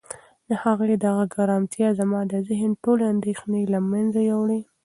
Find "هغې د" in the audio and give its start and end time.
0.63-1.05